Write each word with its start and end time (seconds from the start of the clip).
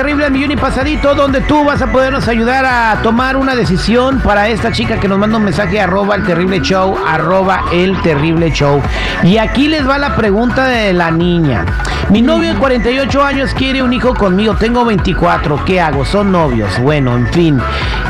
Петр 0.00 0.09
Terrible 0.20 0.26
al 0.26 0.32
millón 0.32 0.58
y 0.58 0.60
pasadito, 0.60 1.14
donde 1.14 1.40
tú 1.40 1.64
vas 1.64 1.80
a 1.80 1.90
podernos 1.90 2.28
ayudar 2.28 2.66
a 2.66 3.00
tomar 3.02 3.38
una 3.38 3.54
decisión 3.54 4.20
para 4.20 4.48
esta 4.48 4.70
chica 4.70 5.00
que 5.00 5.08
nos 5.08 5.18
manda 5.18 5.38
un 5.38 5.44
mensaje 5.44 5.80
arroba 5.80 6.14
el 6.14 6.24
terrible 6.24 6.60
show, 6.60 6.94
arroba 7.08 7.64
el 7.72 7.98
terrible 8.02 8.52
show. 8.52 8.82
Y 9.22 9.38
aquí 9.38 9.68
les 9.68 9.88
va 9.88 9.96
la 9.96 10.16
pregunta 10.16 10.66
de 10.66 10.92
la 10.92 11.10
niña. 11.10 11.64
Mi 12.10 12.20
novio 12.20 12.52
de 12.52 12.58
48 12.58 13.22
años 13.22 13.54
quiere 13.54 13.82
un 13.82 13.94
hijo 13.94 14.14
conmigo, 14.14 14.56
tengo 14.56 14.84
24, 14.84 15.64
¿qué 15.64 15.80
hago? 15.80 16.04
Son 16.04 16.32
novios. 16.32 16.78
Bueno, 16.80 17.16
en 17.16 17.26
fin. 17.28 17.58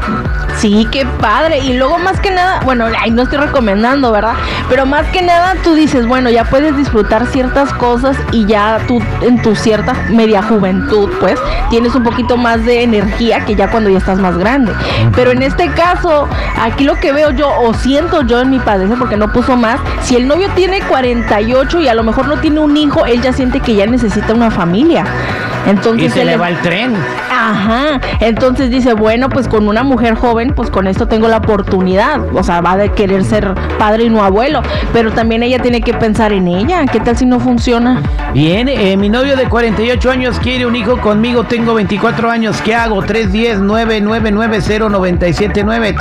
Sí, 0.58 0.86
qué 0.90 1.06
padre. 1.20 1.58
Y 1.58 1.74
luego 1.74 1.96
más 1.98 2.18
que 2.18 2.30
nada, 2.32 2.60
bueno, 2.64 2.86
ay, 3.00 3.10
no 3.12 3.22
estoy 3.22 3.38
recomendando, 3.38 4.10
¿verdad? 4.10 4.32
Pero 4.68 4.84
más 4.84 5.06
que 5.08 5.22
nada 5.22 5.54
tú 5.62 5.74
dices, 5.74 6.06
bueno, 6.08 6.28
ya 6.28 6.44
puedes 6.44 6.76
disfrutar 6.76 7.26
ciertas 7.26 7.72
cosas 7.74 8.16
y 8.32 8.46
ya 8.46 8.78
tú 8.88 9.00
en 9.20 9.40
tu 9.42 9.54
cierta 9.54 9.92
media 10.08 10.42
juventud, 10.42 11.08
pues, 11.20 11.38
tienes 11.70 11.94
un 11.94 12.02
poquito 12.02 12.36
más 12.36 12.64
de 12.64 12.82
energía 12.82 13.44
que 13.44 13.54
ya 13.54 13.70
cuando 13.70 13.90
ya 13.90 13.98
estás 13.98 14.18
más 14.18 14.36
grande. 14.38 14.72
Pero 15.14 15.30
en 15.30 15.42
este 15.42 15.68
caso, 15.70 16.28
aquí 16.60 16.82
lo 16.84 16.96
que 16.96 17.12
veo 17.12 17.30
yo, 17.30 17.48
o 17.60 17.72
siento 17.74 18.22
yo 18.22 18.40
en 18.40 18.50
mi 18.50 18.58
padecer, 18.58 18.98
porque 18.98 19.16
no 19.16 19.32
puso 19.32 19.56
más, 19.56 19.78
si 20.02 20.16
el 20.16 20.26
novio 20.26 20.48
tiene 20.56 20.80
48 20.80 21.80
y 21.80 21.86
a 21.88 21.94
lo 21.94 22.02
mejor 22.02 22.26
no 22.26 22.38
tiene 22.38 22.58
un 22.60 22.76
hijo, 22.76 23.06
él 23.06 23.20
ya 23.22 23.32
siente 23.32 23.60
que 23.60 23.76
ya 23.76 23.86
necesita 23.86 24.32
una 24.34 24.50
familia. 24.50 25.04
Entonces 25.66 26.06
Y 26.06 26.10
se 26.10 26.20
él 26.22 26.26
le 26.28 26.34
es- 26.34 26.40
va 26.40 26.48
el 26.48 26.58
tren. 26.60 26.94
Ajá, 27.38 28.00
entonces 28.20 28.70
dice, 28.70 28.94
bueno, 28.94 29.28
pues 29.28 29.46
con 29.46 29.68
una 29.68 29.82
mujer 29.82 30.14
joven, 30.14 30.54
pues 30.54 30.70
con 30.70 30.86
esto 30.86 31.06
tengo 31.06 31.28
la 31.28 31.36
oportunidad, 31.36 32.34
o 32.34 32.42
sea, 32.42 32.62
va 32.62 32.78
de 32.78 32.92
querer 32.92 33.24
ser 33.24 33.54
padre 33.78 34.04
y 34.04 34.08
no 34.08 34.24
abuelo, 34.24 34.62
pero 34.94 35.12
también 35.12 35.42
ella 35.42 35.58
tiene 35.58 35.82
que 35.82 35.92
pensar 35.92 36.32
en 36.32 36.48
ella, 36.48 36.86
¿qué 36.90 36.98
tal 36.98 37.14
si 37.14 37.26
no 37.26 37.38
funciona? 37.38 38.00
Bien, 38.32 38.68
eh, 38.68 38.96
mi 38.96 39.10
novio 39.10 39.36
de 39.36 39.50
48 39.50 40.10
años 40.10 40.38
quiere 40.38 40.64
un 40.64 40.76
hijo 40.76 40.98
conmigo, 40.98 41.44
tengo 41.44 41.74
24 41.74 42.30
años, 42.30 42.62
¿qué 42.62 42.74
hago? 42.74 43.02
310-999-0979, 43.02 45.94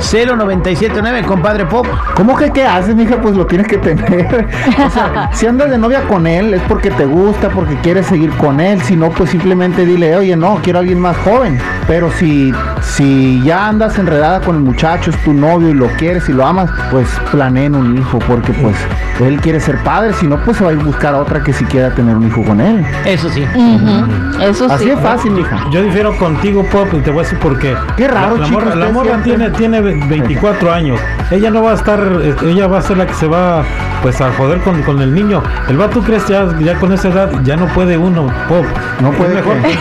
310-999-0979, 0.00 1.26
compadre 1.26 1.66
Pop. 1.66 1.86
¿Cómo 2.14 2.34
que 2.36 2.50
qué 2.50 2.64
haces, 2.64 2.96
mija? 2.96 3.20
Pues 3.20 3.36
lo 3.36 3.44
tienes 3.46 3.68
que 3.68 3.76
tener. 3.76 4.48
O 4.86 4.90
sea, 4.90 5.28
si 5.34 5.46
andas 5.46 5.68
de 5.70 5.76
novia 5.76 6.00
con 6.08 6.26
él 6.26 6.54
es 6.54 6.62
porque 6.62 6.90
te 6.90 7.04
gusta, 7.04 7.50
porque 7.50 7.76
quieres 7.76 8.06
seguir 8.06 8.30
con 8.32 8.60
él. 8.60 8.80
Si 8.82 8.96
no, 8.96 9.10
pues 9.10 9.33
simplemente 9.38 9.84
dile, 9.84 10.14
oye, 10.16 10.36
no, 10.36 10.60
quiero 10.62 10.78
a 10.78 10.80
alguien 10.82 11.00
más 11.00 11.16
joven. 11.18 11.58
Pero 11.88 12.10
si, 12.12 12.52
si 12.82 13.42
ya 13.42 13.66
andas 13.68 13.98
enredada 13.98 14.40
con 14.40 14.54
el 14.56 14.62
muchacho, 14.62 15.10
es 15.10 15.22
tu 15.24 15.32
novio 15.34 15.70
y 15.70 15.74
lo 15.74 15.88
quieres 15.98 16.28
y 16.28 16.32
lo 16.32 16.46
amas, 16.46 16.70
pues 16.92 17.08
planeen 17.32 17.74
un 17.74 17.98
hijo, 17.98 18.18
porque 18.20 18.52
pues 18.54 18.76
él 19.20 19.38
quiere 19.40 19.58
ser 19.60 19.82
padre. 19.82 20.12
Si 20.14 20.26
no, 20.26 20.38
pues 20.44 20.56
se 20.58 20.64
va 20.64 20.70
a 20.70 20.72
ir 20.74 20.80
a 20.80 20.84
buscar 20.84 21.14
a 21.14 21.18
otra 21.18 21.42
que 21.42 21.52
si 21.52 21.64
quiera 21.64 21.92
tener 21.94 22.16
un 22.16 22.26
hijo 22.28 22.42
con 22.44 22.60
él. 22.60 22.86
Eso 23.04 23.28
sí. 23.28 23.42
Ujú, 23.42 24.40
Eso 24.42 24.66
Así 24.70 24.84
sí. 24.84 24.90
es 24.90 25.00
fácil, 25.00 25.32
mija. 25.32 25.58
Yo 25.72 25.82
difiero 25.82 26.16
contigo, 26.16 26.64
Pop, 26.70 26.88
y 26.94 26.98
te 27.00 27.10
voy 27.10 27.20
a 27.20 27.22
decir 27.24 27.38
por 27.40 27.58
qué. 27.58 27.74
Qué 27.96 28.06
raro, 28.08 28.36
La, 28.36 28.46
la 28.76 28.88
morra, 28.90 29.16
la 29.16 29.22
tiene, 29.22 29.50
tiene 29.50 29.80
ve- 29.80 30.00
24 30.08 30.72
años. 30.72 31.00
Ella 31.30 31.50
no 31.50 31.62
va 31.62 31.72
a 31.72 31.74
estar, 31.74 32.00
eh, 32.22 32.34
ella 32.44 32.66
va 32.68 32.78
a 32.78 32.82
ser 32.82 32.96
la 32.98 33.06
que 33.06 33.14
se 33.14 33.26
va 33.26 33.62
pues 34.00 34.20
a 34.20 34.30
joder 34.34 34.60
con, 34.60 34.80
con 34.82 35.00
el 35.02 35.14
niño. 35.14 35.42
El 35.68 35.76
vato 35.78 36.00
crees 36.02 36.26
ya, 36.28 36.46
ya 36.60 36.74
con 36.78 36.92
esa 36.92 37.08
edad 37.08 37.30
ya 37.42 37.56
no 37.56 37.66
puede 37.66 37.96
uno, 37.98 38.26
Pop. 38.48 38.64
No 39.00 39.10
Es 39.10 39.16
puede 39.24 39.34
mejor. 39.42 39.62
que- 39.62 39.72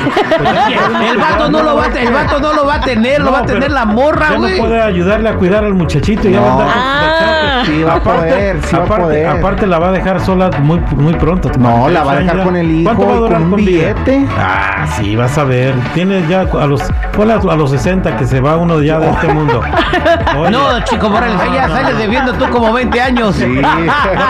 ya- 0.43 1.07
El 1.11 1.17
vato 1.17 1.49
no 1.51 1.63
lo 1.63 1.75
va 1.75 1.83
a, 1.85 1.87
el 1.87 2.13
vato 2.13 2.39
no 2.39 2.53
lo 2.53 2.65
va 2.65 2.75
a 2.75 2.81
tener, 2.81 3.19
lo 3.19 3.25
No, 3.25 3.31
va 3.33 3.39
a 3.39 3.45
tener 3.45 3.61
pero 3.63 3.73
la 3.73 3.85
morra, 3.85 4.27
Ya 4.29 4.33
no 4.35 4.39
güey. 4.41 4.57
puede 4.59 4.81
ayudarle 4.81 5.29
a 5.29 5.35
cuidar 5.35 5.63
al 5.65 5.73
muchachito. 5.73 6.27
Ya 6.29 6.39
va 6.41 6.45
a 6.47 6.49
No. 6.55 6.61
andar 6.61 6.67
con- 6.73 6.83
Ah. 6.83 7.61
Sí 7.65 7.81
va 7.83 7.93
a 7.95 7.99
poder, 8.01 8.57
sí 8.63 8.75
va 8.75 8.81
a 8.81 8.85
aparte, 8.85 9.03
poder. 9.03 9.27
aparte 9.27 9.67
la 9.67 9.79
va 9.79 9.87
a 9.87 9.91
dejar 9.93 10.19
sola 10.19 10.49
muy, 10.59 10.79
muy 10.97 11.13
pronto. 11.13 11.49
No, 11.57 11.87
la 11.89 12.03
va 12.03 12.13
a 12.13 12.15
dejar 12.17 12.37
Ya. 12.37 12.43
con 12.43 12.55
el 12.57 12.69
hijo 12.71 12.83
¿Cuánto 12.93 13.07
va 13.07 13.13
a 13.13 13.17
durar 13.19 13.39
con 13.41 13.53
un 13.53 13.55
vida? 13.55 13.93
billete. 13.93 14.25
Ah, 14.37 14.85
sí, 14.97 15.15
vas 15.15 15.37
a 15.37 15.43
ver. 15.45 15.73
Tiene 15.93 16.25
ya 16.27 16.41
a 16.41 16.65
los, 16.65 16.81
a, 16.81 17.51
a 17.51 17.55
los 17.55 17.71
60 17.71 18.17
que 18.17 18.25
se 18.25 18.41
va 18.41 18.57
uno 18.57 18.81
ya 18.81 18.99
de 18.99 19.09
este 19.09 19.27
mundo. 19.27 19.61
Oye, 20.37 20.51
No, 20.51 20.79
chico 20.83 21.09
Morales, 21.09 21.37
ya 21.53 21.67
no, 21.67 21.75
sales 21.75 21.93
no. 21.93 21.99
debiendo 21.99 22.33
tú 22.33 22.49
como 22.49 22.73
20 22.73 22.99
años. 23.01 23.35
Sí. 23.35 23.45
No, 23.45 23.69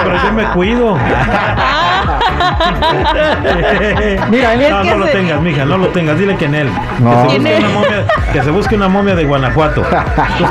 pero 0.03 0.15
yo 0.23 0.33
me 0.33 0.43
cuido. 0.53 0.97
Mira, 4.29 4.55
no, 4.55 4.83
no 4.83 4.97
lo 4.97 5.05
se- 5.05 5.11
tengas, 5.11 5.41
mija, 5.41 5.65
no 5.65 5.77
lo 5.77 5.87
tengas. 5.89 6.17
Dile 6.17 6.35
que 6.37 6.45
en 6.45 6.55
él. 6.55 6.69
No. 6.99 7.27
Que, 7.27 7.39
se 7.39 7.39
busque 7.39 7.55
una 7.55 7.69
momia, 7.69 8.05
que 8.33 8.41
se 8.43 8.49
busque 8.51 8.75
una 8.75 8.87
momia 8.89 9.15
de 9.15 9.23
Guanajuato. 9.25 9.83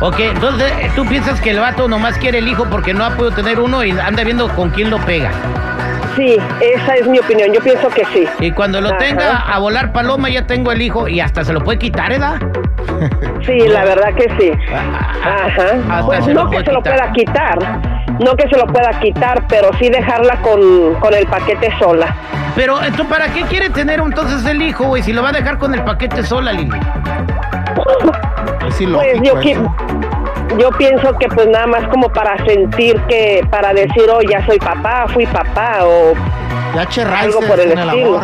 Ok, 0.00 0.20
entonces 0.20 0.72
eh, 0.80 0.90
tú 0.94 1.06
piensas 1.06 1.40
que 1.40 1.50
el 1.50 1.60
vato 1.60 1.88
nomás 1.88 2.16
quiere 2.18 2.38
el 2.38 2.48
hijo 2.48 2.66
porque 2.70 2.92
no 2.94 3.04
ha 3.04 3.10
podido 3.10 3.34
tener 3.34 3.60
uno 3.60 3.84
y 3.84 3.90
anda 3.92 4.24
viendo 4.24 4.48
con 4.54 4.70
quién 4.70 4.90
lo 4.90 4.98
pega. 4.98 5.30
Sí, 6.16 6.36
esa 6.60 6.94
es 6.94 7.06
mi 7.06 7.18
opinión, 7.18 7.52
yo 7.52 7.60
pienso 7.60 7.88
que 7.88 8.04
sí. 8.06 8.26
Y 8.40 8.50
cuando 8.50 8.80
lo 8.80 8.88
Ajá. 8.88 8.98
tenga 8.98 9.36
a 9.38 9.58
volar 9.58 9.92
paloma, 9.92 10.28
ya 10.28 10.46
tengo 10.46 10.72
el 10.72 10.82
hijo 10.82 11.08
y 11.08 11.20
hasta 11.20 11.44
se 11.44 11.52
lo 11.52 11.60
puede 11.62 11.78
quitar, 11.78 12.12
¿edad? 12.12 12.40
Sí, 13.46 13.58
la 13.68 13.84
verdad 13.84 14.12
que 14.14 14.28
sí. 14.38 14.52
Hasta 15.24 15.78
Ajá. 15.78 16.02
Pues 16.04 16.24
se 16.24 16.34
lo 16.34 16.44
no 16.44 16.50
que 16.50 16.64
se 16.64 16.72
lo 16.72 16.82
pueda 16.82 17.12
quitar, 17.12 17.58
no 18.20 18.36
que 18.36 18.48
se 18.48 18.56
lo 18.56 18.66
pueda 18.66 18.90
quitar, 19.00 19.46
pero 19.48 19.70
sí 19.78 19.88
dejarla 19.88 20.40
con, 20.42 20.94
con 21.00 21.14
el 21.14 21.26
paquete 21.26 21.72
sola. 21.78 22.14
Pero, 22.54 22.80
¿esto 22.82 23.04
para 23.04 23.32
qué 23.32 23.42
quiere 23.42 23.70
tener 23.70 24.00
entonces 24.00 24.44
el 24.44 24.60
hijo, 24.62 24.84
güey? 24.84 25.02
Si 25.02 25.12
lo 25.12 25.22
va 25.22 25.30
a 25.30 25.32
dejar 25.32 25.58
con 25.58 25.74
el 25.74 25.82
paquete 25.82 26.22
sola, 26.22 26.52
Lili. 26.52 26.70
Es 28.68 28.76
Pues 28.92 29.20
yo, 29.22 29.38
eso. 29.40 29.74
yo 30.58 30.70
pienso 30.72 31.16
que 31.18 31.28
pues 31.28 31.46
nada 31.48 31.66
más 31.66 31.88
como 31.88 32.08
para 32.10 32.36
sentir 32.44 33.00
que, 33.08 33.44
para 33.50 33.72
decir, 33.72 34.04
oh, 34.12 34.20
ya 34.22 34.44
soy 34.46 34.58
papá, 34.58 35.06
fui 35.12 35.26
papá, 35.26 35.78
o 35.84 36.12
Ya 36.74 36.86
algo 37.20 37.40
por 37.40 37.58
el 37.60 37.72
estilo. 37.72 38.20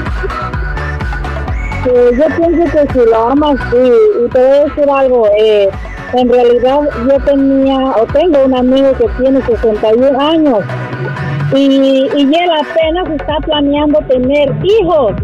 yo 1.84 2.26
pienso 2.36 2.78
que 2.78 2.92
si 2.92 3.10
lo 3.10 3.30
amas, 3.30 3.58
sí. 3.72 3.92
Y 4.24 4.28
te 4.28 4.38
voy 4.38 4.56
a 4.56 4.64
decir 4.64 4.84
algo. 4.88 5.28
Eh, 5.36 5.68
en 6.12 6.28
realidad, 6.28 6.78
yo 7.08 7.24
tenía 7.24 7.78
o 7.90 8.06
tengo 8.12 8.44
un 8.44 8.56
amigo 8.56 8.92
que 8.92 9.08
tiene 9.20 9.42
61 9.42 10.20
años. 10.20 10.60
Y, 11.56 12.08
y 12.16 12.22
él 12.22 12.50
apenas 12.60 13.10
está 13.18 13.38
planeando 13.40 13.98
tener 14.08 14.54
hijos 14.62 15.14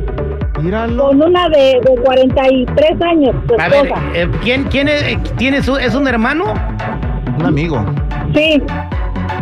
Míralo. 0.61 1.09
con 1.09 1.23
una 1.23 1.49
de, 1.49 1.81
de 1.85 1.97
43 2.05 3.03
años, 3.03 3.35
su 3.49 3.55
A 3.61 3.69
ver, 3.69 3.93
eh, 4.15 4.29
¿quién, 4.43 4.65
quién 4.65 4.89
es, 4.89 5.03
eh, 5.03 5.19
tiene 5.37 5.63
su, 5.63 5.77
es 5.77 5.95
un 5.95 6.07
hermano? 6.09 6.55
Un 7.39 7.47
amigo. 7.47 7.85
Sí. 8.35 8.63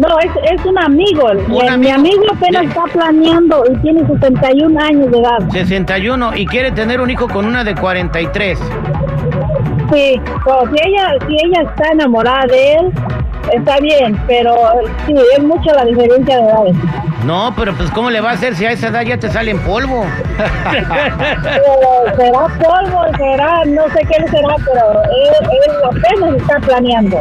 No, 0.01 0.19
es, 0.19 0.31
es 0.53 0.65
un 0.67 0.79
amigo. 0.79 1.29
Mi, 1.49 1.67
amigo. 1.67 1.79
mi 1.79 1.91
amigo 1.91 2.25
apenas 2.31 2.63
Sí. 2.63 2.69
está 2.69 2.83
planeando 2.93 3.65
y 3.73 3.77
tiene 3.79 4.07
61 4.07 4.79
años 4.81 5.11
de 5.11 5.19
edad. 5.19 5.39
61 5.53 6.37
y 6.37 6.45
quiere 6.47 6.71
tener 6.73 7.01
un 7.01 7.09
hijo 7.11 7.27
con 7.29 7.47
una 7.47 7.65
de 7.65 7.75
43. 7.75 8.59
Sí, 9.93 10.21
pero 10.45 10.63
si 10.71 10.89
ella, 10.89 11.15
si 11.27 11.35
ella 11.47 11.63
está 11.71 11.93
enamorada 11.93 12.45
de 12.49 12.75
él, 12.75 12.93
está 13.52 13.78
bien, 13.81 14.16
pero 14.26 14.54
sí, 15.06 15.14
es 15.37 15.43
mucha 15.43 15.72
la 15.75 15.84
diferencia 15.84 16.37
de 16.37 16.43
edades. 16.43 16.75
No, 17.25 17.52
pero 17.56 17.75
pues 17.75 17.90
¿cómo 17.90 18.10
le 18.10 18.20
va 18.20 18.31
a 18.31 18.34
hacer 18.34 18.54
si 18.54 18.64
a 18.66 18.70
esa 18.72 18.88
edad 18.88 19.02
ya 19.02 19.16
te 19.19 19.28
sale 19.31 19.50
en 19.50 19.58
polvo? 19.60 20.04
Pero 21.43 22.16
será 22.16 22.46
polvo, 22.62 23.04
será, 23.16 23.64
no 23.66 23.84
sé 23.88 24.00
qué 24.06 24.28
será, 24.31 24.54
pero 24.64 25.02
él, 25.02 25.34
él 25.43 25.72
apenas 25.84 26.34
está 26.40 26.58
planeando. 26.60 27.19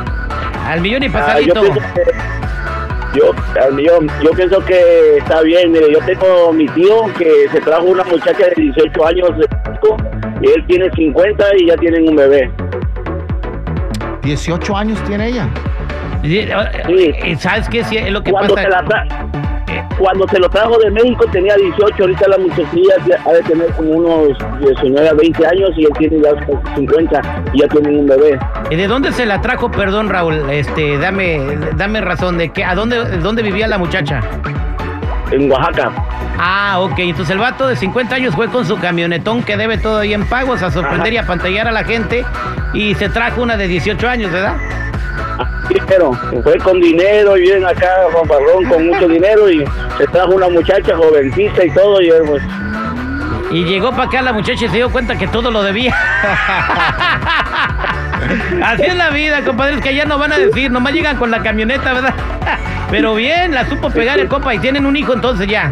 Al 0.68 0.82
millón 0.82 1.04
y 1.04 1.08
Ah, 1.14 1.38
yo, 3.14 3.32
pasadito. 3.34 3.74
pienso 3.74 3.76
que, 3.76 3.84
yo, 3.84 4.00
yo 4.24 4.32
pienso 4.32 4.66
que 4.66 5.18
está 5.18 5.42
bien. 5.42 5.72
Mire, 5.72 5.92
yo 5.92 6.00
tengo 6.06 6.54
mi 6.54 6.68
tío 6.68 7.06
que 7.18 7.48
se 7.52 7.62
trajo 7.62 7.84
una 7.86 8.04
muchacha 8.04 8.46
de 8.56 8.62
18 8.62 9.06
años 9.08 9.30
y 10.42 10.48
él 10.48 10.66
tiene 10.68 10.90
50 10.92 11.46
y 11.58 11.68
ya 11.68 11.76
tienen 11.78 12.10
un 12.10 12.16
bebé. 12.16 12.52
18 14.24 14.76
años 14.78 15.04
tiene 15.06 15.28
ella. 15.28 15.48
Eh, 16.24 17.36
¿Sabes 17.38 17.70
qué? 17.70 17.84
Sí, 17.84 17.98
es 17.98 18.12
lo 18.12 18.22
que 18.22 18.32
Cuando 18.32 18.54
pasa. 18.56 18.68
se, 18.68 18.70
la 18.70 18.84
cuando 20.00 20.26
se 20.30 20.40
lo 20.40 20.50
trajo 20.50 20.78
de 20.80 20.90
México 20.92 21.26
tenía 21.32 21.56
18, 21.56 21.96
ahorita 22.00 22.28
la 22.30 22.38
muchachilla 22.38 22.94
ha 23.26 23.32
de 23.34 23.42
tener 23.44 23.70
como 23.74 23.92
unos 23.92 24.38
19 24.60 25.10
a 25.10 25.14
20 25.14 25.48
años 25.48 25.70
y 25.76 25.84
él 25.84 25.92
tiene 25.98 26.22
ya 26.24 26.76
50 26.76 27.22
y 27.54 27.60
ya 27.60 27.68
tienen 27.68 28.00
un 28.00 28.08
bebé. 28.08 28.40
¿Y 28.72 28.76
¿De 28.76 28.88
dónde 28.88 29.12
se 29.12 29.26
la 29.26 29.42
trajo, 29.42 29.70
perdón, 29.70 30.10
Raúl? 30.10 30.50
Este, 30.50 30.98
dame, 30.98 31.42
dame 31.76 32.00
razón 32.00 32.38
de 32.38 32.50
que, 32.50 32.64
¿a 32.64 32.76
dónde, 32.76 33.18
dónde 33.18 33.44
vivía 33.44 33.68
la 33.68 33.78
muchacha? 33.78 34.22
En 35.32 35.52
Oaxaca. 35.52 35.92
Ah, 36.40 36.80
ok. 36.80 36.98
Entonces 37.00 37.32
el 37.32 37.40
vato 37.40 37.68
de 37.68 37.76
50 37.76 38.16
años 38.16 38.34
fue 38.34 38.48
con 38.48 38.66
su 38.66 38.80
camionetón 38.80 39.44
que 39.44 39.58
debe 39.58 39.78
todo 39.78 40.00
ahí 40.00 40.14
en 40.14 40.26
pagos 40.26 40.64
a 40.64 40.72
sorprender 40.72 41.14
y 41.14 41.18
a 41.18 41.28
pantallar 41.28 41.68
a 41.68 41.72
la 41.72 41.84
gente 41.84 42.24
y 42.74 42.96
se 42.96 43.10
trajo 43.10 43.42
una 43.42 43.58
de 43.58 43.68
18 43.68 44.08
años, 44.08 44.32
¿verdad? 44.32 44.56
Sí, 45.70 45.76
pero 45.88 46.12
fue 46.44 46.58
con 46.58 46.82
dinero 46.82 47.38
y 47.38 47.42
vienen 47.42 47.66
acá 47.66 47.90
fanfarrón 48.12 48.66
con 48.66 48.88
mucho 48.88 49.08
dinero 49.08 49.50
y 49.50 49.64
se 49.98 50.08
trajo 50.08 50.32
una 50.32 50.50
muchacha 50.50 50.98
jovencita 50.98 51.64
y 51.64 51.72
todo 51.72 52.02
y 52.02 52.10
él 52.10 52.24
pues 52.26 52.44
Y 53.52 53.64
llegó 53.66 53.92
para 53.92 54.06
acá 54.06 54.22
la 54.24 54.34
muchacha 54.34 54.66
y 54.66 54.68
se 54.68 54.76
dio 54.78 54.90
cuenta 54.90 55.16
que 55.16 55.28
todo 55.28 55.52
lo 55.52 55.62
debía. 55.62 55.96
Así 58.64 58.84
es 58.84 58.96
la 58.96 59.12
vida, 59.12 59.44
compadres, 59.44 59.82
que 59.82 59.94
ya 59.96 60.06
no 60.06 60.18
van 60.18 60.34
a 60.34 60.38
decir, 60.38 60.72
nomás 60.72 60.94
llegan 60.94 61.18
con 61.18 61.32
la 61.32 61.42
camioneta, 61.42 61.94
¿verdad? 61.94 62.14
Pero 62.92 63.16
bien, 63.16 63.54
la 63.54 63.68
supo 63.68 63.90
pegar 63.92 64.20
el 64.20 64.28
copa 64.28 64.54
y 64.56 64.60
tienen 64.60 64.86
un 64.86 64.96
hijo 64.96 65.14
entonces 65.14 65.48
ya. 65.48 65.72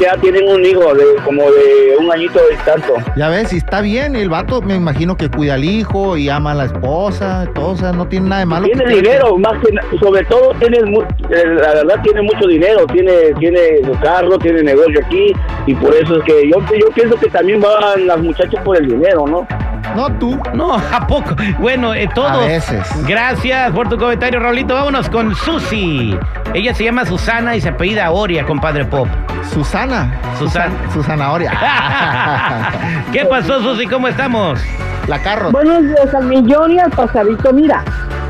Ya, 0.00 0.16
tienen 0.20 0.48
un 0.48 0.64
hijo 0.64 0.94
de 0.94 1.04
como 1.24 1.42
de 1.42 1.96
un 2.00 2.10
añito 2.10 2.40
y 2.52 2.56
tanto. 2.64 2.94
Ya 3.16 3.28
ves, 3.28 3.52
y 3.52 3.56
está 3.58 3.80
bien. 3.80 4.16
El 4.16 4.28
vato 4.28 4.60
me 4.62 4.74
imagino 4.74 5.16
que 5.16 5.28
cuida 5.28 5.54
al 5.54 5.64
hijo 5.64 6.16
y 6.16 6.28
ama 6.28 6.52
a 6.52 6.54
la 6.54 6.64
esposa. 6.66 7.48
Todo, 7.54 7.70
o 7.70 7.76
sea, 7.76 7.92
no 7.92 8.06
tiene 8.06 8.28
nada 8.28 8.40
de 8.40 8.46
malo. 8.46 8.66
Tiene 8.66 8.84
que- 8.84 8.94
dinero, 9.02 9.36
más 9.38 9.54
que 9.62 9.98
sobre 9.98 10.24
todo 10.26 10.52
tiene 10.58 10.78
eh, 10.78 11.44
la 11.60 11.74
verdad 11.74 12.00
tiene 12.02 12.22
mucho 12.22 12.46
dinero, 12.46 12.86
tiene 12.86 13.12
tiene 13.38 13.60
su 13.84 13.92
carro, 14.00 14.38
tiene 14.38 14.62
negocio 14.62 15.00
aquí 15.04 15.32
y 15.66 15.74
por 15.74 15.94
eso 15.94 16.16
es 16.18 16.24
que 16.24 16.50
yo 16.50 16.58
yo 16.78 16.88
pienso 16.94 17.16
que 17.16 17.28
también 17.28 17.60
van 17.60 18.06
las 18.06 18.18
muchachas 18.18 18.62
por 18.64 18.76
el 18.76 18.86
dinero, 18.88 19.26
¿no? 19.26 19.46
No, 19.96 20.10
tú. 20.18 20.40
No, 20.54 20.74
¿a 20.92 21.06
poco? 21.06 21.34
Bueno, 21.58 21.94
eh, 21.94 22.08
todos. 22.14 22.30
A 22.32 22.46
veces. 22.46 22.86
Gracias 23.06 23.70
por 23.72 23.88
tu 23.88 23.98
comentario, 23.98 24.40
Raulito. 24.40 24.74
Vámonos 24.74 25.08
con 25.10 25.34
Susi. 25.34 26.16
Ella 26.54 26.74
se 26.74 26.84
llama 26.84 27.04
Susana 27.04 27.56
y 27.56 27.60
se 27.60 27.68
apellida 27.70 28.10
Oria, 28.10 28.44
compadre 28.44 28.84
Pop. 28.84 29.08
Susana. 29.52 30.12
Susana. 30.38 30.66
Susan- 30.88 30.92
Susanahoria. 30.92 31.52
¿Qué 33.12 33.24
pasó, 33.26 33.60
Susi? 33.62 33.86
¿Cómo 33.86 34.08
estamos? 34.08 34.60
La 35.06 35.18
carro. 35.20 35.50
Buenos 35.50 35.82
días 35.84 36.14
al 36.14 36.24
millón 36.24 36.72
y 36.72 36.78
al 36.78 36.90
pasadito. 36.90 37.52
Mira, 37.52 37.82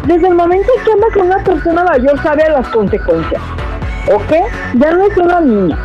desde 0.04 0.28
el 0.28 0.34
momento 0.34 0.68
que 0.84 0.92
anda 0.92 1.06
con 1.12 1.26
una 1.26 1.38
persona 1.44 1.84
mayor 1.84 2.22
sabe 2.22 2.48
las 2.50 2.68
consecuencias. 2.68 3.42
¿Ok? 4.14 4.32
Ya 4.74 4.90
no 4.92 5.02
es 5.04 5.16
una 5.18 5.40
niña. 5.40 5.76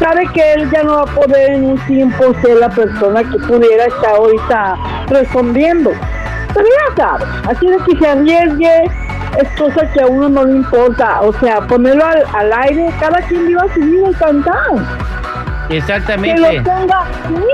Sabe 0.00 0.26
que 0.32 0.52
él 0.54 0.70
ya 0.70 0.82
no 0.84 0.96
va 0.96 1.02
a 1.02 1.06
poder 1.06 1.50
en 1.50 1.64
un 1.64 1.78
tiempo 1.86 2.24
ser 2.42 2.56
la 2.58 2.68
persona 2.68 3.20
que 3.22 3.38
pudiera 3.38 3.84
estar 3.86 4.14
ahorita 4.16 4.76
respondiendo. 5.10 5.92
Pero 6.54 6.66
ya 6.66 6.96
sabe, 6.96 7.24
así 7.50 7.66
de 7.66 7.76
que 7.86 7.98
se 7.98 8.08
arriesgue 8.08 8.84
es 9.40 9.48
cosa 9.58 9.86
que 9.92 10.00
a 10.00 10.06
uno 10.06 10.28
no 10.28 10.44
le 10.44 10.52
importa. 10.56 11.20
O 11.20 11.32
sea, 11.34 11.60
ponerlo 11.60 12.04
al, 12.04 12.22
al 12.34 12.52
aire, 12.64 12.90
cada 12.98 13.20
quien 13.22 13.46
viva 13.46 13.64
su 13.74 13.80
vida 13.80 14.10
y 14.10 14.14
cantar. 14.14 14.54
Que 15.68 15.74
lo 15.74 15.78
Exactamente. 15.80 16.40
tenga, 16.62 17.04
sí, 17.28 17.44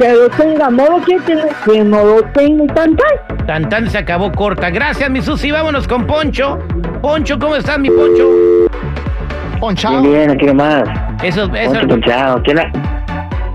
que 0.00 0.12
lo 0.12 0.28
tenga, 0.30 0.68
no 0.70 0.90
lo 0.90 0.98
quiere 1.04 1.22
tener, 1.24 1.48
que 1.64 1.84
no 1.84 2.04
lo 2.04 2.22
tenga 2.32 2.64
y 2.64 2.66
cantar. 2.66 3.26
Tan 3.46 3.68
tan 3.68 3.88
se 3.88 3.98
acabó 3.98 4.32
corta. 4.32 4.68
Gracias, 4.70 5.08
mi 5.08 5.22
Susi. 5.22 5.52
Vámonos 5.52 5.86
con 5.86 6.04
Poncho. 6.06 6.58
Poncho, 7.00 7.38
¿cómo 7.38 7.54
estás, 7.54 7.78
mi 7.78 7.88
Poncho? 7.88 8.28
Ponchado. 9.60 10.02
Bien, 10.02 10.12
bien, 10.14 10.30
aquí 10.32 10.46
nomás. 10.46 10.82
Eso, 11.22 11.44
eso. 11.54 11.72
Poncho 11.72 11.88
Ponchado. 11.88 12.42
¿Quién, 12.42 12.58
ha- 12.58 12.72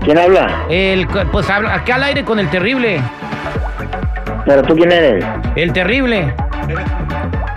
¿Quién 0.02 0.18
habla? 0.18 0.64
El, 0.70 1.06
pues 1.30 1.48
habla- 1.50 1.74
acá 1.74 1.96
al 1.96 2.02
aire 2.04 2.24
con 2.24 2.38
el 2.38 2.48
terrible. 2.48 3.00
¿Pero 4.52 4.64
tú 4.64 4.76
quién 4.76 4.92
eres? 4.92 5.24
El 5.56 5.72
terrible. 5.72 6.34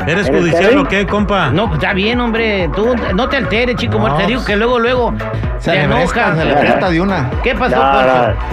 ¿Eres 0.07 0.27
¿Eres 0.29 0.29
judicial 0.29 0.77
o 0.77 0.85
qué, 0.85 1.05
compa? 1.05 1.49
No, 1.49 1.67
pues, 1.67 1.79
está 1.81 1.93
bien, 1.93 2.21
hombre. 2.21 2.69
Tú 2.73 2.95
no 3.13 3.27
te 3.27 3.35
alteres, 3.35 3.75
chico. 3.75 3.99
No, 3.99 4.15
te 4.15 4.25
digo 4.27 4.45
que 4.45 4.55
luego, 4.55 4.79
luego 4.79 5.13
Se 5.59 5.75
enojas. 5.77 6.37
se 6.37 6.45
le 6.45 6.53
presta 6.53 6.89
de 6.89 7.01
una. 7.01 7.29
¿Qué 7.43 7.53
pasó, 7.53 7.75
No, 7.75 8.01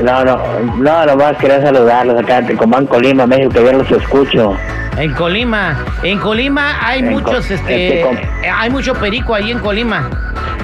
no, 0.02 0.24
no, 0.24 0.24
no, 0.24 0.76
no, 0.78 1.06
nomás 1.06 1.36
quería 1.36 1.62
saludarlos 1.62 2.20
acá 2.20 2.38
en 2.38 2.48
Tecomán, 2.48 2.86
Colima, 2.86 3.28
México, 3.28 3.50
que 3.50 3.60
bien 3.60 3.78
los 3.78 3.88
escucho. 3.92 4.56
En 4.96 5.12
Colima. 5.14 5.76
En 6.02 6.18
Colima 6.18 6.84
hay 6.84 6.98
En 6.98 7.10
muchos, 7.10 7.46
Co- 7.46 7.54
este, 7.54 8.00
eh, 8.00 8.16
hay 8.52 8.70
mucho 8.70 8.92
perico 8.94 9.36
ahí 9.36 9.52
en 9.52 9.60
Colima. 9.60 10.10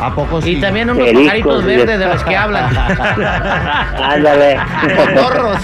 ¿A 0.03 0.13
poco 0.15 0.41
sí? 0.41 0.53
Y 0.57 0.61
también 0.61 0.91
unos 0.91 1.05
Pericos, 1.05 1.25
pajaritos 1.25 1.65
verdes 1.65 1.99
de 1.99 2.07
los 2.07 2.25
que 2.25 2.37
hablan. 2.37 2.77
Ándale. 4.03 4.59
Cotorros. 4.97 5.59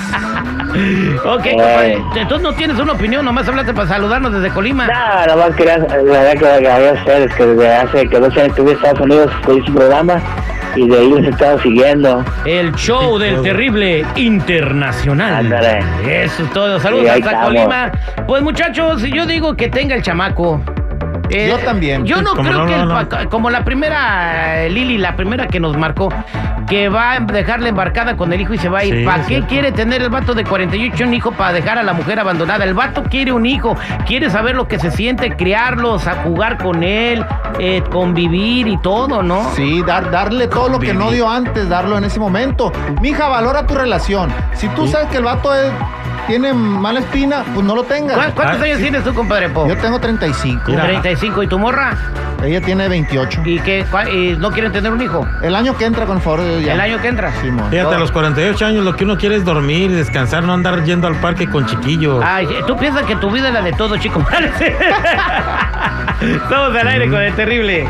Ok, 1.24 1.42
compadre. 1.50 2.02
Entonces 2.16 2.40
no 2.42 2.52
tienes 2.54 2.78
una 2.78 2.92
opinión, 2.92 3.24
nomás 3.24 3.48
hablaste 3.48 3.72
para 3.74 3.88
saludarnos 3.88 4.32
desde 4.32 4.50
Colima. 4.54 4.86
No, 4.86 5.26
nomás 5.34 5.54
quería, 5.56 5.78
la 5.78 5.86
verdad 5.96 6.32
que 6.38 6.46
agradezco 6.48 6.96
a 6.98 7.00
ustedes 7.02 7.34
que 7.34 7.46
desde 7.46 7.74
hace 7.74 8.08
que 8.08 8.18
dos 8.20 8.32
años 8.36 8.48
estuve 8.48 8.70
en 8.72 8.76
Estados 8.76 9.00
Unidos 9.00 9.32
escuché 9.40 9.66
su 9.66 9.74
programa 9.74 10.20
y 10.76 10.88
de 10.88 10.98
ahí 10.98 11.10
los 11.10 11.24
he 11.24 11.28
estado 11.30 11.58
siguiendo. 11.60 12.24
El 12.44 12.72
show 12.74 13.18
del 13.18 13.40
terrible 13.42 14.04
internacional. 14.16 15.34
Ándale. 15.46 15.78
Eso 16.24 16.42
es 16.44 16.50
todo. 16.52 16.80
Saludos 16.80 17.04
Sí, 17.04 17.08
hasta 17.10 17.26
estamos. 17.30 17.46
Colima. 17.46 17.92
Pues 18.26 18.42
muchachos, 18.42 19.02
yo 19.02 19.26
digo 19.26 19.54
que 19.56 19.68
tenga 19.68 19.94
el 19.94 20.02
chamaco. 20.02 20.60
Eh, 21.30 21.48
Yo 21.48 21.58
también. 21.64 22.04
Yo 22.04 22.20
no 22.20 22.34
Como 22.34 22.42
creo 22.50 22.58
no, 22.60 22.66
que 22.66 22.76
no, 22.76 23.00
el 23.00 23.08
no. 23.24 23.30
como 23.30 23.48
la 23.50 23.64
primera 23.64 24.62
eh, 24.64 24.68
Lili, 24.70 24.98
la 24.98 25.16
primera 25.16 25.46
que 25.46 25.58
nos 25.58 25.74
marcó. 25.76 26.10
Que 26.68 26.88
va 26.88 27.12
a 27.12 27.20
dejarla 27.20 27.68
embarcada 27.68 28.16
con 28.16 28.32
el 28.32 28.40
hijo 28.40 28.54
y 28.54 28.58
se 28.58 28.68
va 28.68 28.80
a 28.80 28.84
ir. 28.84 28.94
Sí, 29.00 29.04
¿Para 29.04 29.18
qué 29.22 29.28
cierto. 29.28 29.48
quiere 29.48 29.72
tener 29.72 30.02
el 30.02 30.08
vato 30.10 30.34
de 30.34 30.44
48 30.44 31.04
un 31.04 31.14
hijo 31.14 31.32
para 31.32 31.52
dejar 31.52 31.78
a 31.78 31.82
la 31.82 31.92
mujer 31.92 32.18
abandonada? 32.20 32.64
El 32.64 32.74
vato 32.74 33.02
quiere 33.04 33.32
un 33.32 33.46
hijo, 33.46 33.76
quiere 34.06 34.30
saber 34.30 34.54
lo 34.56 34.66
que 34.68 34.78
se 34.78 34.90
siente, 34.90 35.36
criarlos, 35.36 36.06
a 36.06 36.22
jugar 36.22 36.58
con 36.58 36.82
él, 36.82 37.24
eh, 37.58 37.82
convivir 37.90 38.66
y 38.68 38.76
todo, 38.78 39.22
¿no? 39.22 39.50
Sí, 39.54 39.82
dar, 39.86 40.10
darle 40.10 40.48
todo 40.48 40.68
lo 40.68 40.78
que 40.78 40.94
no 40.94 41.10
dio 41.10 41.28
antes, 41.28 41.68
darlo 41.68 41.98
en 41.98 42.04
ese 42.04 42.18
momento. 42.20 42.72
Mija, 43.00 43.28
valora 43.28 43.66
tu 43.66 43.74
relación. 43.74 44.30
Si 44.54 44.68
tú 44.68 44.86
Sí. 44.86 44.92
sabes 44.92 45.08
que 45.08 45.18
el 45.18 45.24
vato 45.24 45.54
es- 45.54 45.72
tiene 46.26 46.52
mala 46.52 47.00
espina, 47.00 47.44
pues 47.54 47.66
no 47.66 47.74
lo 47.74 47.82
tengas. 47.84 48.16
¿Cu- 48.16 48.34
¿Cuántos 48.34 48.60
Ah, 48.60 48.64
años 48.64 48.76
sí. 48.78 48.82
tienes 48.84 49.04
tú, 49.04 49.12
compadre 49.14 49.48
Po? 49.50 49.66
Yo 49.68 49.76
tengo 49.76 49.98
35. 50.00 50.62
Mira. 50.68 50.84
35. 50.84 51.42
¿Y 51.42 51.46
tu 51.46 51.58
morra? 51.58 51.96
Ella 52.42 52.60
tiene 52.60 52.88
28. 52.88 53.42
¿Y 53.44 53.58
que 53.60 53.86
no 54.38 54.50
quieren 54.50 54.70
tener 54.72 54.92
un 54.92 55.00
hijo? 55.00 55.26
El 55.42 55.54
año 55.54 55.76
que 55.76 55.84
entra, 55.86 56.04
con 56.06 56.20
favor 56.20 56.40
de 56.42 56.48
Dios, 56.58 56.64
ya. 56.66 56.74
¿El 56.74 56.80
año 56.80 57.00
que 57.00 57.08
entra? 57.08 57.32
Simón. 57.40 57.70
Fíjate, 57.70 57.94
a 57.94 57.98
los 57.98 58.12
48 58.12 58.66
años 58.66 58.84
lo 58.84 58.94
que 58.96 59.04
uno 59.04 59.16
quiere 59.16 59.36
es 59.36 59.44
dormir, 59.44 59.90
descansar, 59.92 60.42
no 60.44 60.52
andar 60.52 60.82
yendo 60.84 61.06
al 61.06 61.14
parque 61.16 61.48
con 61.48 61.64
chiquillos. 61.66 62.22
Ay, 62.26 62.46
tú 62.66 62.76
piensas 62.76 63.04
que 63.04 63.16
tu 63.16 63.30
vida 63.30 63.48
es 63.48 63.54
la 63.54 63.62
de 63.62 63.72
todo, 63.72 63.96
chico. 63.96 64.22
Estamos 66.20 66.74
al 66.76 66.88
aire 66.88 67.10
con 67.10 67.20
el 67.20 67.34
terrible. 67.34 67.86